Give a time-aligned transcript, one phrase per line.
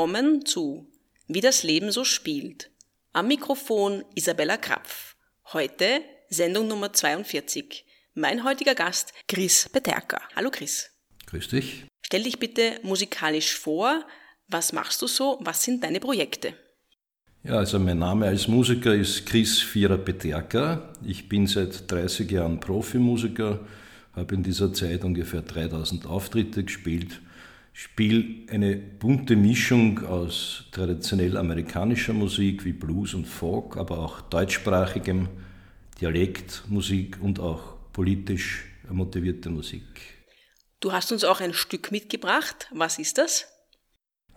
[0.00, 0.86] Willkommen zu
[1.28, 2.70] Wie das Leben so spielt.
[3.12, 5.14] Am Mikrofon Isabella Krapf.
[5.52, 6.00] Heute
[6.30, 7.84] Sendung Nummer 42.
[8.14, 10.22] Mein heutiger Gast Chris Peterka.
[10.34, 10.88] Hallo Chris.
[11.26, 11.84] Grüß dich.
[12.00, 14.06] Stell dich bitte musikalisch vor.
[14.48, 15.38] Was machst du so?
[15.42, 16.54] Was sind deine Projekte?
[17.44, 20.94] Ja, also mein Name als Musiker ist Chris Vierer Peterka.
[21.04, 23.60] Ich bin seit 30 Jahren Profimusiker,
[24.14, 27.20] habe in dieser Zeit ungefähr 3000 Auftritte gespielt,
[27.72, 35.28] spiele eine bunte Mischung aus traditionell amerikanischer Musik wie Blues und Folk, aber auch deutschsprachigem
[36.00, 39.84] Dialektmusik und auch politisch motivierte Musik.
[40.80, 42.68] Du hast uns auch ein Stück mitgebracht.
[42.72, 43.46] Was ist das?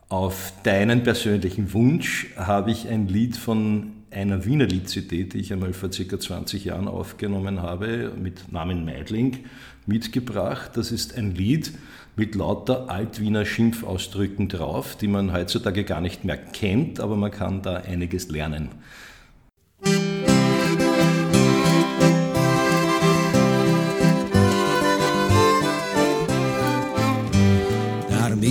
[0.10, 5.74] Auf deinen persönlichen Wunsch habe ich ein Lied von einer Wiener Lied-CD, die ich einmal
[5.74, 6.20] vor ca.
[6.20, 9.40] 20 Jahren aufgenommen habe, mit Namen Meidling,
[9.86, 10.72] mitgebracht.
[10.76, 11.74] Das ist ein Lied
[12.16, 17.62] mit lauter Altwiener Schimpfausdrücken drauf, die man heutzutage gar nicht mehr kennt, aber man kann
[17.62, 18.70] da einiges lernen.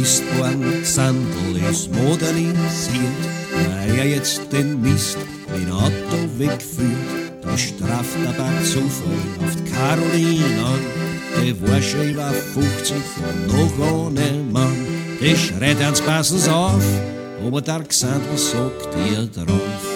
[0.02, 3.22] Mistborn Sandel ist modernisiert,
[3.68, 5.18] weil er jetzt den Mist
[15.84, 16.84] Ans Passens auf,
[17.44, 19.92] aber der Gesandel sagt ihr drauf.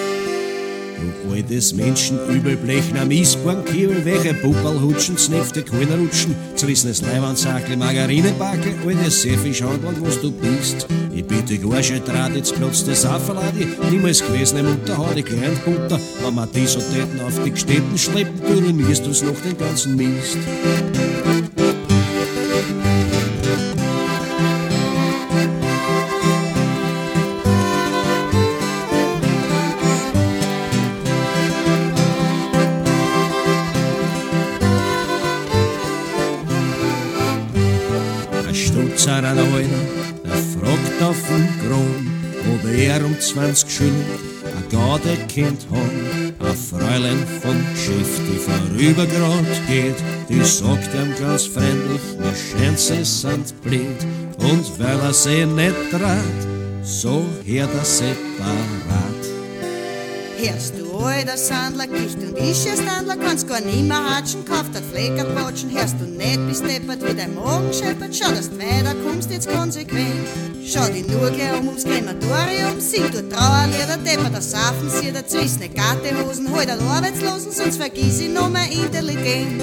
[1.25, 8.75] Du altes Menschenübel, Blechner Miesborn, Kiel, welche Puppel hutschen, Snefte, Kohlen rutschen, zerrissenes Leiwandsackle, Margarinebacke,
[8.85, 10.89] altes Seefischhandel, was du bist.
[11.15, 15.57] Ich bitte Gorsche, Draht, jetzt platzt das Afferladi, niemals gewesene Mutter, hau die kleinen
[16.23, 20.39] wenn man die Sotäten auf die Gstätten schleppen, du ruinierst du's noch den ganzen Mist.
[43.21, 43.93] 25 Schüler,
[44.45, 49.97] ein Gardekind hat, ein Fräulein vom Geschäft, die vorübergrad geht,
[50.29, 54.07] die sagt ihm ganz freundlich, mir scheint sie sind blind,
[54.39, 56.21] und weil er sie nicht trat,
[56.83, 59.23] so hört er separat.
[60.39, 64.83] Hörst du, alter Sandler, Gicht und ich, ihr Sandler, kannst gar nimmer hatschen, kauft der
[64.83, 69.31] Flecker quatschen, hörst du nicht, bist deppert, wie dein Morgen scheppert, schau, dass du weiterkommst
[69.31, 70.56] jetzt konsequent.
[70.69, 75.69] Schau dich nur gleich um ums Krematorium, sing du Trauerlieder, deppert, der Safen, sie ne
[75.69, 79.63] Gattehosen, hol den Arbeitslosen, sonst vergiss ich noch mehr Intelligenz.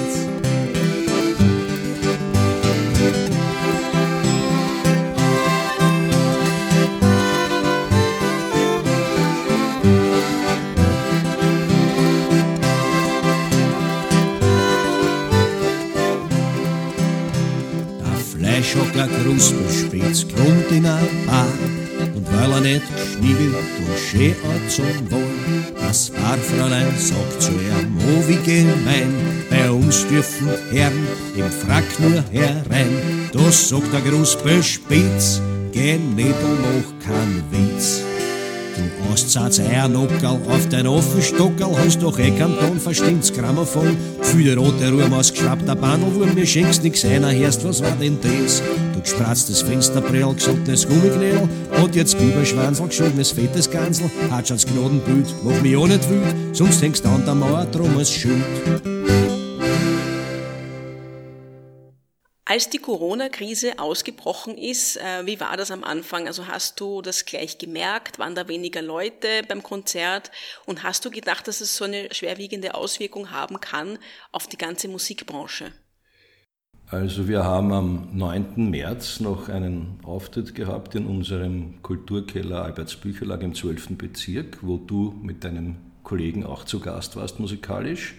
[23.78, 29.14] Und schön anzogen war, das Barfräulein sagt zu ihm, oh wie gemein,
[29.50, 33.30] bei uns dürfen Herren im Frack nur herein.
[33.32, 35.40] Das sagt der Krusper spitz,
[35.72, 38.02] geh nicht und mach kein Witz.
[38.76, 43.96] Du Ostsatz Eiernockerl auf dein Offenstockerl hast doch eh keinen Ton, verstimmt's Grammophon.
[44.22, 48.62] Viele rote Ruhm ausgeschraubter Bandelwurm, mir schenkst nix einer, hörst, was war denn das?
[48.94, 51.48] Du gespratztes Fensterbrill, gesundenes Gummiknädel
[51.82, 56.82] und jetzt Biberschwanzl, geschobenes fettes Gansel, hat schon's Gnadenbild, mach mich auch nicht wild, sonst
[56.82, 58.42] hängst du an der Mauer, drum als Schuld.
[62.54, 66.28] Als die Corona-Krise ausgebrochen ist, äh, wie war das am Anfang?
[66.28, 68.20] Also hast du das gleich gemerkt?
[68.20, 70.30] Waren da weniger Leute beim Konzert?
[70.64, 73.98] Und hast du gedacht, dass es so eine schwerwiegende Auswirkung haben kann
[74.30, 75.72] auf die ganze Musikbranche?
[76.86, 78.70] Also wir haben am 9.
[78.70, 83.98] März noch einen Auftritt gehabt in unserem Kulturkeller Albertsbücherlag im 12.
[83.98, 88.14] Bezirk, wo du mit deinem Kollegen auch zu Gast warst musikalisch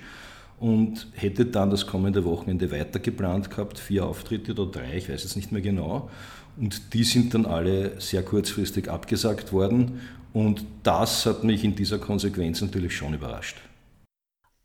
[0.59, 5.23] und hätte dann das kommende Wochenende weiter geplant gehabt, vier Auftritte oder drei, ich weiß
[5.23, 6.09] jetzt nicht mehr genau.
[6.57, 9.99] Und die sind dann alle sehr kurzfristig abgesagt worden
[10.33, 13.57] und das hat mich in dieser Konsequenz natürlich schon überrascht.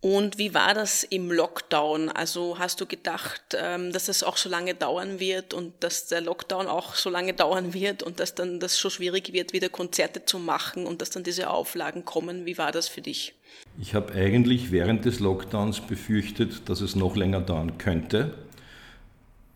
[0.02, 2.08] Und wie war das im Lockdown?
[2.08, 6.22] Also hast du gedacht, ähm, dass es auch so lange dauern wird und dass der
[6.22, 10.24] Lockdown auch so lange dauern wird und dass dann das so schwierig wird, wieder Konzerte
[10.24, 12.46] zu machen und dass dann diese Auflagen kommen?
[12.46, 13.34] Wie war das für dich?
[13.78, 18.32] Ich habe eigentlich während des Lockdowns befürchtet, dass es noch länger dauern könnte.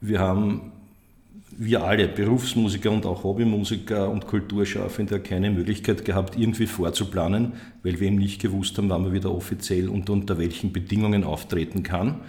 [0.03, 0.73] Wir haben
[1.59, 7.53] wir alle, Berufsmusiker und auch Hobbymusiker und Kulturschaffende, keine Möglichkeit gehabt, irgendwie vorzuplanen,
[7.83, 11.83] weil wir eben nicht gewusst haben, wann man wieder offiziell und unter welchen Bedingungen auftreten
[11.83, 12.21] kann.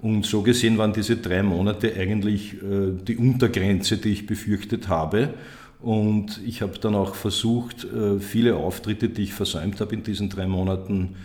[0.00, 5.34] Und so gesehen waren diese drei Monate eigentlich äh, die Untergrenze, die ich befürchtet habe.
[5.80, 10.28] Und ich habe dann auch versucht, äh, viele Auftritte, die ich versäumt habe in diesen
[10.28, 11.16] drei Monaten,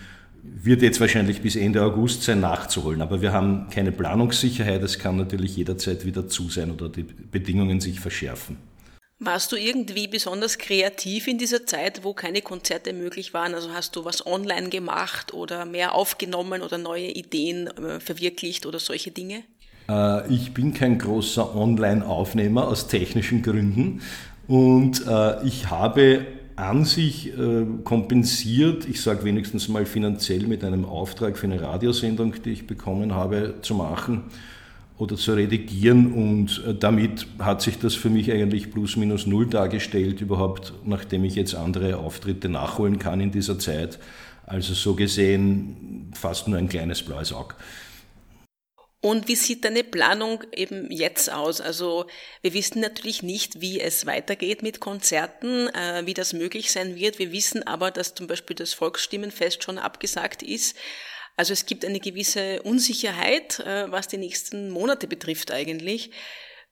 [0.44, 3.02] wird jetzt wahrscheinlich bis Ende August sein, nachzuholen.
[3.02, 4.82] Aber wir haben keine Planungssicherheit.
[4.84, 8.58] Es kann natürlich jederzeit wieder zu sein oder die Bedingungen sich verschärfen.
[9.20, 13.56] Warst du irgendwie besonders kreativ in dieser Zeit, wo keine Konzerte möglich waren?
[13.56, 18.78] Also hast du was online gemacht oder mehr aufgenommen oder neue Ideen äh, verwirklicht oder
[18.78, 19.42] solche Dinge?
[19.90, 24.02] Äh, ich bin kein großer Online-Aufnehmer aus technischen Gründen
[24.48, 26.26] und äh, ich habe
[26.58, 32.34] an sich äh, kompensiert, ich sage wenigstens mal finanziell mit einem Auftrag für eine Radiosendung,
[32.44, 34.24] die ich bekommen habe, zu machen
[34.98, 39.46] oder zu redigieren und äh, damit hat sich das für mich eigentlich plus minus null
[39.46, 44.00] dargestellt, überhaupt nachdem ich jetzt andere Auftritte nachholen kann in dieser Zeit.
[44.48, 47.54] Also so gesehen fast nur ein kleines blaues Auge.
[49.08, 51.62] Und wie sieht deine Planung eben jetzt aus?
[51.62, 52.08] Also
[52.42, 57.18] wir wissen natürlich nicht, wie es weitergeht mit Konzerten, äh, wie das möglich sein wird.
[57.18, 60.76] Wir wissen aber, dass zum Beispiel das Volksstimmenfest schon abgesagt ist.
[61.38, 66.12] Also es gibt eine gewisse Unsicherheit, äh, was die nächsten Monate betrifft eigentlich.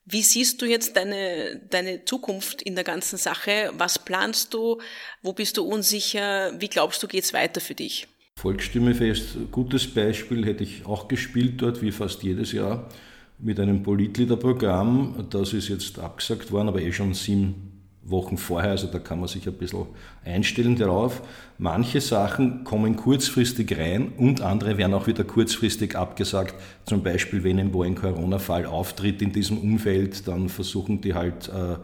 [0.04, 3.72] Wie siehst du jetzt deine, deine Zukunft in der ganzen Sache?
[3.76, 4.81] Was planst du?
[5.22, 6.52] Wo bist du unsicher?
[6.60, 8.10] Wie glaubst du, geht's weiter für dich?
[8.46, 12.88] Volksstimmefest, gutes Beispiel, hätte ich auch gespielt dort, wie fast jedes Jahr,
[13.40, 15.26] mit einem Politliederprogramm.
[15.32, 17.72] Das ist jetzt abgesagt worden, aber eh schon sieben
[18.04, 19.88] Wochen vorher, also da kann man sich ein bisschen
[20.24, 21.24] einstellen darauf.
[21.58, 26.54] Manche Sachen kommen kurzfristig rein und andere werden auch wieder kurzfristig abgesagt.
[26.86, 31.78] Zum Beispiel, wenn irgendwo ein Corona-Fall auftritt in diesem Umfeld, dann versuchen die halt äh,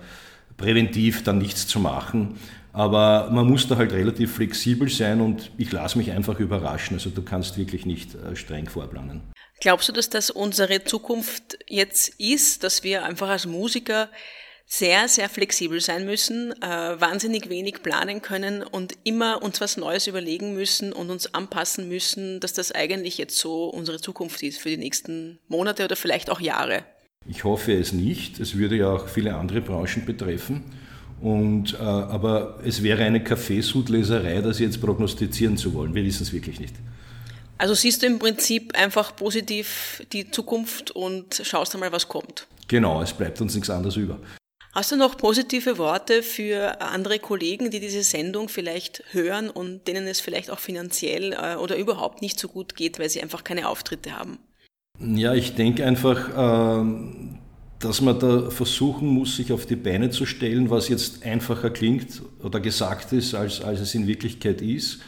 [0.58, 2.36] präventiv dann nichts zu machen.
[2.74, 6.96] Aber man muss da halt relativ flexibel sein und ich lasse mich einfach überraschen.
[6.96, 9.22] Also du kannst wirklich nicht äh, streng vorplanen.
[9.60, 14.10] Glaubst du, dass das unsere Zukunft jetzt ist, dass wir einfach als Musiker
[14.66, 20.08] sehr, sehr flexibel sein müssen, äh, wahnsinnig wenig planen können und immer uns was Neues
[20.08, 24.70] überlegen müssen und uns anpassen müssen, dass das eigentlich jetzt so unsere Zukunft ist für
[24.70, 26.86] die nächsten Monate oder vielleicht auch Jahre?
[27.28, 28.40] Ich hoffe es nicht.
[28.40, 30.64] Es würde ja auch viele andere Branchen betreffen.
[31.22, 35.94] Und, äh, aber es wäre eine Kaffeesudleserei, das jetzt prognostizieren zu wollen.
[35.94, 36.76] Wir wissen es wirklich nicht.
[37.60, 42.48] Also siehst du im Prinzip einfach positiv die Zukunft und schaust einmal, was kommt.
[42.68, 44.18] Genau, es bleibt uns nichts anderes über.
[44.74, 50.08] Hast du noch positive Worte für andere Kollegen, die diese Sendung vielleicht hören und denen
[50.08, 53.68] es vielleicht auch finanziell äh, oder überhaupt nicht so gut geht, weil sie einfach keine
[53.68, 54.40] Auftritte haben?
[55.00, 57.41] Ja, ich denke einfach, ähm,
[57.82, 62.22] dass man da versuchen muss, sich auf die Beine zu stellen, was jetzt einfacher klingt
[62.42, 65.00] oder gesagt ist, als, als es in Wirklichkeit ist.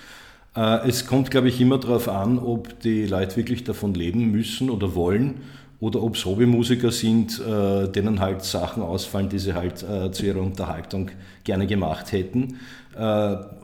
[0.56, 4.70] Äh, es kommt, glaube ich, immer darauf an, ob die Leute wirklich davon leben müssen
[4.70, 5.42] oder wollen
[5.80, 10.25] oder ob es Hobbymusiker sind, äh, denen halt Sachen ausfallen, die sie halt äh, zu
[10.25, 11.12] ihrer Unterhaltung
[11.44, 12.60] gerne gemacht hätten.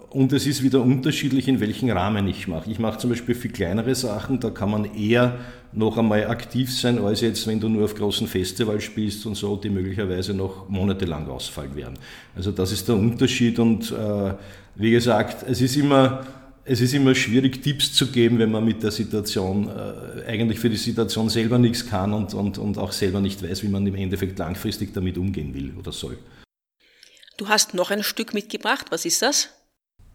[0.10, 2.72] Und es ist wieder unterschiedlich, in welchem Rahmen ich mache.
[2.72, 5.38] Ich mache zum Beispiel viel kleinere Sachen, da kann man eher
[5.72, 9.56] noch einmal aktiv sein, als jetzt, wenn du nur auf großen Festivals spielst und so,
[9.56, 11.94] die möglicherweise noch monatelang ausfallen werden.
[12.36, 14.34] Also das ist der Unterschied und äh,
[14.76, 16.26] wie gesagt, es ist immer,
[16.66, 20.72] es ist immer schwierig, Tipps zu geben, wenn man mit der Situation äh, eigentlich für
[20.72, 23.96] die Situation selber nichts kann und, und, und auch selber nicht weiß, wie man im
[23.96, 26.18] Endeffekt langfristig damit umgehen will oder soll.
[27.38, 28.88] Du hast noch ein Stück mitgebracht.
[28.90, 29.50] Was ist das?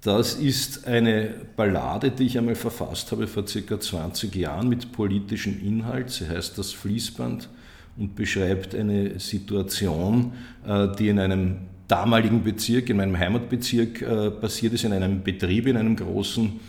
[0.04, 5.58] Das ist eine Ballade, die ich einmal verfasst habe vor circa 20 Jahren mit politischem
[5.66, 6.10] Inhalt.
[6.10, 7.48] Sie heißt Das Fließband
[7.96, 10.34] und beschreibt eine Situation,
[10.66, 11.56] äh, die in einem
[11.88, 16.60] damaligen Bezirk, in meinem Heimatbezirk äh, passiert ist, in einem Betrieb, in einem großen,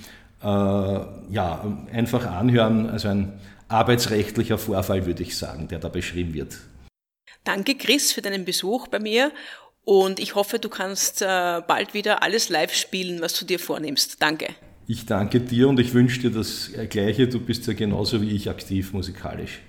[0.42, 3.34] äh, ja, einfach anhören, also ein
[3.68, 6.58] arbeitsrechtlicher Vorfall, würde ich sagen, der da beschrieben wird.
[7.44, 9.32] Danke, Chris, für deinen Besuch bei mir
[9.86, 14.22] und ich hoffe, du kannst äh, bald wieder alles live spielen, was du dir vornimmst.
[14.22, 14.48] Danke.
[14.88, 17.28] Ich danke dir und ich wünsche dir das Gleiche.
[17.28, 19.62] Du bist ja genauso wie ich aktiv musikalisch.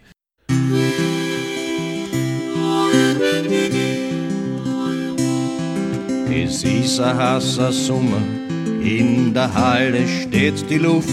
[6.29, 8.23] Es ist ein heißer Sommer,
[8.83, 11.09] in der Halle steht die Luft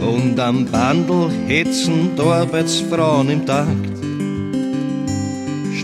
[0.00, 3.97] und am Bandel hetzen die Arbeitsfrauen im Takt.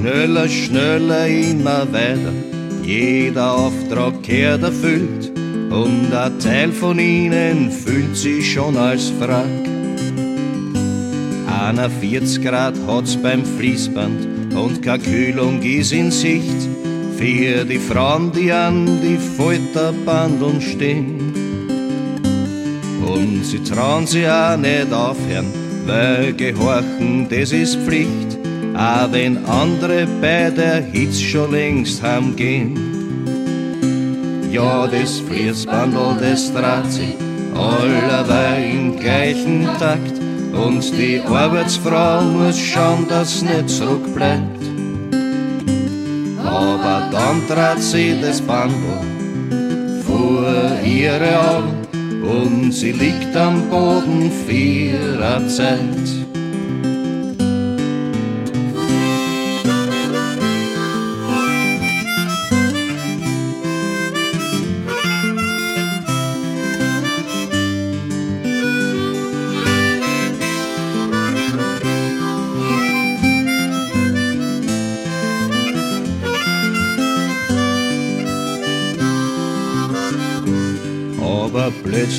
[0.05, 2.35] Schneller, schneller, immer weiter.
[2.83, 5.33] Jeder Auftrag kehrt erfüllt
[5.71, 9.47] und ein Teil von ihnen fühlt sich schon als Frack.
[11.59, 16.69] 41 Grad hat's beim Fließband und keine Kühlung ist in Sicht
[17.17, 21.33] für die Frauen, die an die Folterbandeln stehen.
[23.07, 25.47] Und sie trauen sich auch nicht aufhören,
[25.87, 28.34] weil Gehorchen, das ist Pflicht,
[28.77, 32.77] auch wenn andere bei der Hitze schon längst haben gehen.
[34.51, 37.17] Ja, das Fließbandel, das dreht sich
[37.55, 40.13] allerweil im gleichen Takt
[40.53, 44.63] und die Arbeitsfrau muss schauen, dass nicht zurückbleibt.
[46.45, 49.01] Aber dann trat sie das Bandel
[50.07, 50.45] vor
[50.85, 56.24] ihre Augen und sie liegt am Boden vierer Zeit.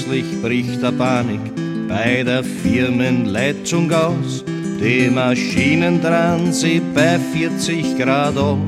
[0.06, 1.40] Plötzlich bricht der Panik
[1.88, 4.44] bei der Firmenleitung aus.
[4.80, 8.62] Die Maschinen dran sie bei 40 Grad an.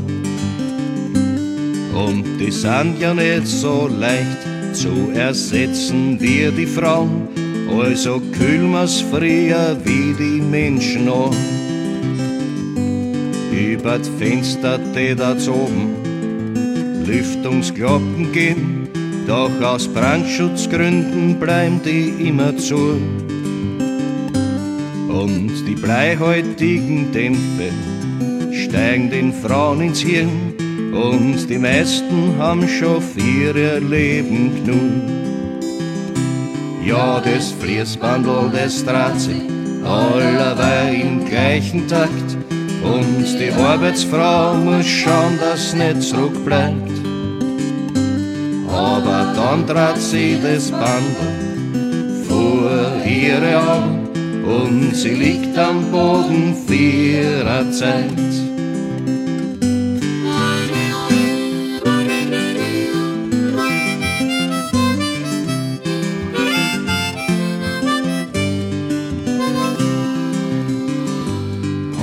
[1.94, 7.28] Und die sind ja nicht so leicht zu ersetzen wie die Frauen.
[7.70, 11.36] Also kühlen wir's früher wie die Menschen an.
[13.52, 15.94] Über das Fenster, die da oben
[17.06, 18.77] Lüftungsglocken gehen
[19.28, 23.00] doch aus Brandschutzgründen bleiben die immer zu.
[25.10, 27.72] Und die bleihäutigen Dämpfe
[28.54, 30.54] steigen den Frauen ins Hirn
[30.94, 35.18] und die meisten haben schon für ihr Leben genug.
[36.86, 39.42] Ja, das Fließbandel, das sich
[39.84, 42.38] allerweil im gleichen Takt
[42.82, 46.97] und die Arbeitsfrau muss schauen, dass nicht zurückbleibt
[48.78, 51.18] aber dann trat sie das Band
[52.28, 52.70] vor
[53.06, 54.08] ihre Augen
[54.46, 58.12] und sie liegt am Boden vierer Zeit.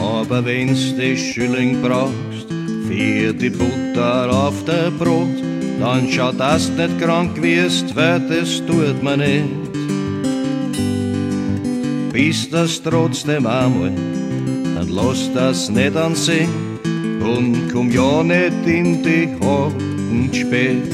[0.03, 2.49] Aber wenn's die Schilling brauchst,
[2.89, 8.63] für die Butter auf der Brot, dann schau, dass du nicht krank wirst, weil das
[8.67, 9.45] tut man nicht.
[12.13, 13.93] Bist das trotzdem einmal,
[14.77, 16.49] dann lass das nicht ansehen
[17.21, 20.93] und komm ja nicht in die Hocken spät.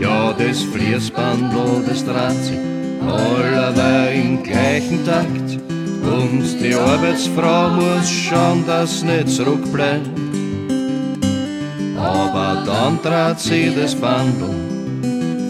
[0.00, 2.58] Ja, das Fließbandel, das dreht sich
[3.00, 5.58] allerweil im gleichen Takt
[6.02, 10.15] und die Arbeitsfrau muss schauen, dass nicht zurückbleibt
[12.06, 14.54] aber dann trat sie das Bandel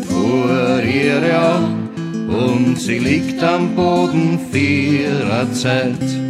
[0.08, 1.88] vor ihre Augen
[2.28, 6.25] und sie liegt am Boden vierer Zeit.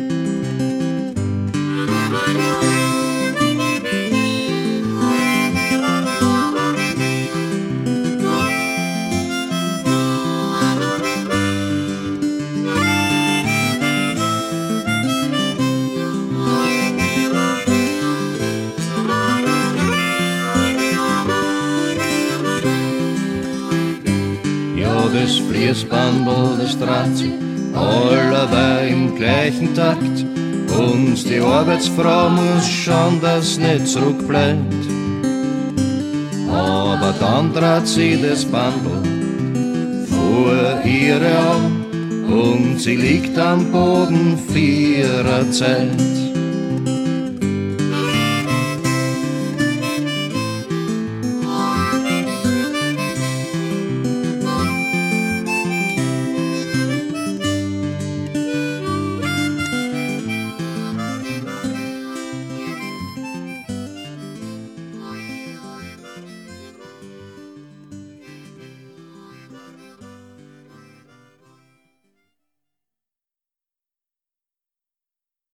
[25.33, 27.25] Fließbandel der Straße,
[27.75, 30.25] allerweil im gleichen Takt.
[30.79, 34.85] Und die Arbeitsfrau muss schauen, dass nicht zurückbleibt.
[36.51, 41.85] Aber dann trat sie das Bandel vor ihre Augen
[42.29, 46.26] und sie liegt am Boden vierer Zeit.